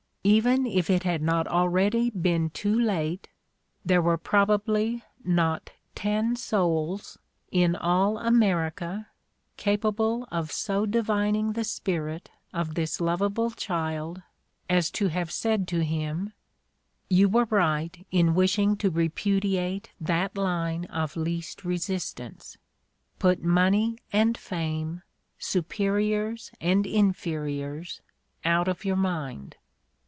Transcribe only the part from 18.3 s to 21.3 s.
wishing to repudiate that line of